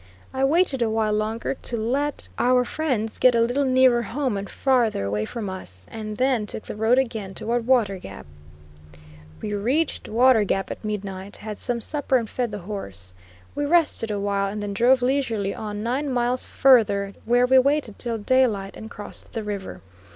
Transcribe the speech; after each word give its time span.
I 0.33 0.43
waited 0.43 0.81
a 0.81 0.89
while 0.89 1.13
longer 1.13 1.53
to 1.53 1.77
let 1.77 2.27
our 2.39 2.65
friend's 2.65 3.19
get 3.19 3.35
a 3.35 3.39
little 3.41 3.65
nearer 3.65 4.01
home 4.01 4.35
and 4.35 4.49
further 4.49 5.03
away 5.03 5.25
from 5.25 5.47
us, 5.47 5.85
and 5.91 6.17
then 6.17 6.47
took 6.47 6.63
the 6.65 6.75
road 6.75 6.97
again 6.97 7.35
toward 7.35 7.67
Water 7.67 7.99
Gap. 7.99 8.25
We 9.43 9.53
reached 9.53 10.09
Water 10.09 10.43
Gap 10.43 10.71
at 10.71 10.83
midnight, 10.83 11.37
had 11.37 11.59
some 11.59 11.81
supper 11.81 12.17
and 12.17 12.27
fed 12.27 12.49
the 12.49 12.57
horse. 12.65 13.13
We 13.53 13.63
rested 13.67 14.09
awhile, 14.09 14.51
and 14.51 14.63
then 14.63 14.73
drove 14.73 15.03
leisurely 15.03 15.53
on 15.53 15.83
nine 15.83 16.09
miles 16.09 16.45
further, 16.45 17.13
where 17.25 17.45
we 17.45 17.59
waited 17.59 17.99
till 17.99 18.17
daylight 18.17 18.75
and 18.75 18.89
crossed 18.89 19.33
the 19.33 19.43
river. 19.43 19.81